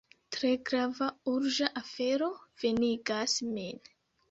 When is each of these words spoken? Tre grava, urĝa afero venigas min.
Tre 0.35 0.53
grava, 0.69 1.09
urĝa 1.33 1.69
afero 1.83 2.31
venigas 2.65 3.39
min. 3.53 3.87